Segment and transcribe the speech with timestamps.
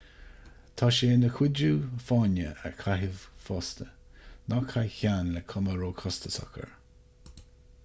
[0.81, 3.89] tá sé ina chuidiú fáinne a chaitheamh fosta
[4.55, 6.77] ná caith ceann le cuma róchostasach air